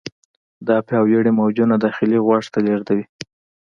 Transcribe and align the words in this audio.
دا 0.67 0.77
پیاوړي 0.87 1.31
موجونه 1.39 1.75
داخلي 1.85 2.17
غوږ 2.25 2.43
ته 2.53 2.59
لیږدوي. 2.65 3.05